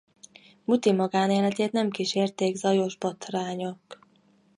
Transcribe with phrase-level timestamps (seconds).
[0.65, 3.85] Muti magánéletét nem kísérték zajos botrányok.